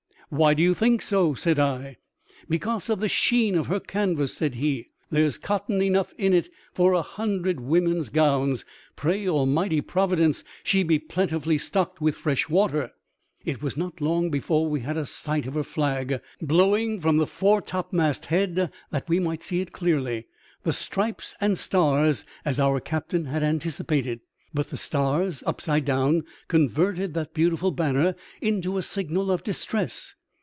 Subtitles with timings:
[0.33, 1.93] "Why do you think so?" said L
[2.47, 6.93] "Because of the sheen of her canvas," said he; "there's cotton enough in it for
[6.93, 8.63] a hundred women's gowns.
[8.95, 12.93] Pray Almighty Providence she be plentifully stocked with fresh water."
[13.43, 16.21] It was not long before we had a sight of her flag 52 THIRST!
[16.21, 16.47] AN OCEAN INCIDENT.
[16.47, 20.27] blowing from the foretopmast head, that we might see it clearly;
[20.63, 24.21] the stripes and stars, as our captain had anticipated!
[24.53, 30.15] but the stars upside down, converting the beautiful banner into a signal of distress.